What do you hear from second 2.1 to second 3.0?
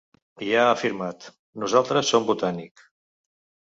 som Botànic.’